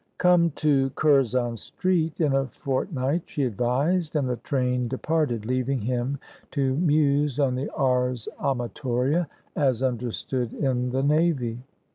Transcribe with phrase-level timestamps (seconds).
[0.17, 6.17] "Come to Curzon Street in a fortnight," she advised, and the train departed, leaving him
[6.49, 11.59] to muse on the "ars amatoria," as understood in the navy.